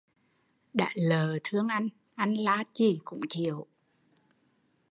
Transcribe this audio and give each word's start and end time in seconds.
Đã 0.73 0.89
lợ 0.95 1.37
thương 1.43 1.67
anh, 1.67 1.89
anh 2.15 2.33
la 2.33 2.63
chi 2.73 2.99
cũng 3.05 3.21
chịu 3.29 3.65